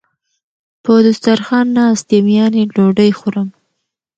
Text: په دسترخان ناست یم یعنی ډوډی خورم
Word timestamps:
په 0.83 0.93
دسترخان 1.05 1.65
ناست 1.77 2.07
یم 2.15 2.27
یعنی 2.37 2.61
ډوډی 2.75 3.11
خورم 3.19 3.47